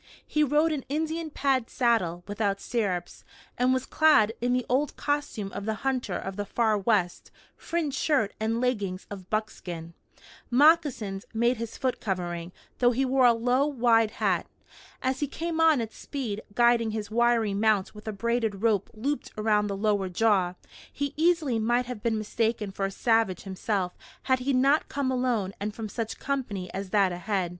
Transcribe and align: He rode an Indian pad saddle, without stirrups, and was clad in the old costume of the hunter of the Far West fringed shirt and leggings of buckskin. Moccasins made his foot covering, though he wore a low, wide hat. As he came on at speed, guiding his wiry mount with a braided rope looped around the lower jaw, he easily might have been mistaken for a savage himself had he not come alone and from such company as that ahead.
He 0.25 0.43
rode 0.43 0.71
an 0.71 0.83
Indian 0.89 1.29
pad 1.29 1.69
saddle, 1.69 2.23
without 2.27 2.59
stirrups, 2.59 3.23
and 3.55 3.71
was 3.71 3.85
clad 3.85 4.33
in 4.41 4.51
the 4.51 4.65
old 4.67 4.95
costume 4.97 5.51
of 5.51 5.65
the 5.65 5.75
hunter 5.85 6.15
of 6.17 6.37
the 6.37 6.45
Far 6.47 6.75
West 6.75 7.29
fringed 7.55 7.95
shirt 7.99 8.33
and 8.39 8.59
leggings 8.59 9.05
of 9.11 9.29
buckskin. 9.29 9.93
Moccasins 10.49 11.25
made 11.35 11.57
his 11.57 11.77
foot 11.77 12.01
covering, 12.01 12.51
though 12.79 12.89
he 12.89 13.05
wore 13.05 13.27
a 13.27 13.33
low, 13.33 13.67
wide 13.67 14.09
hat. 14.17 14.47
As 15.03 15.19
he 15.19 15.27
came 15.27 15.61
on 15.61 15.79
at 15.81 15.93
speed, 15.93 16.41
guiding 16.55 16.89
his 16.89 17.11
wiry 17.11 17.53
mount 17.53 17.93
with 17.93 18.07
a 18.07 18.11
braided 18.11 18.63
rope 18.63 18.89
looped 18.95 19.29
around 19.37 19.67
the 19.67 19.77
lower 19.77 20.09
jaw, 20.09 20.55
he 20.91 21.13
easily 21.15 21.59
might 21.59 21.85
have 21.85 22.01
been 22.01 22.17
mistaken 22.17 22.71
for 22.71 22.87
a 22.87 22.91
savage 22.91 23.43
himself 23.43 23.93
had 24.23 24.39
he 24.39 24.51
not 24.51 24.89
come 24.89 25.11
alone 25.11 25.53
and 25.59 25.75
from 25.75 25.87
such 25.87 26.17
company 26.17 26.73
as 26.73 26.89
that 26.89 27.11
ahead. 27.11 27.49